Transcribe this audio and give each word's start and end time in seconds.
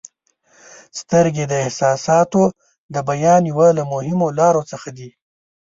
•سترګې 0.99 1.43
د 1.47 1.53
احساساتو 1.65 2.43
د 2.93 2.95
بیان 3.09 3.41
یوه 3.51 3.69
له 3.77 3.83
مهمو 3.93 4.27
لارو 4.39 4.61
څخه 4.71 4.89
دي. 4.97 5.09